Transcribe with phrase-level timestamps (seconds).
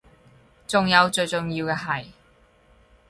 [0.67, 2.05] 仲有最重要嘅係